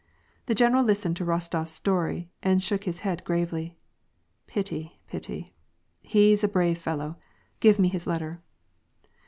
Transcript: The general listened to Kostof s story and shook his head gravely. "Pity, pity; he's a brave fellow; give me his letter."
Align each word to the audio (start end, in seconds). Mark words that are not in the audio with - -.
The 0.47 0.55
general 0.55 0.83
listened 0.83 1.15
to 1.17 1.25
Kostof 1.25 1.65
s 1.65 1.73
story 1.73 2.31
and 2.41 2.59
shook 2.59 2.85
his 2.85 3.01
head 3.01 3.23
gravely. 3.23 3.75
"Pity, 4.47 4.99
pity; 5.05 5.49
he's 6.01 6.43
a 6.43 6.47
brave 6.47 6.79
fellow; 6.79 7.17
give 7.59 7.77
me 7.77 7.87
his 7.87 8.07
letter." 8.07 8.41